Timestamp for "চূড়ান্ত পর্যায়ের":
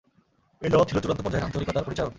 0.99-1.45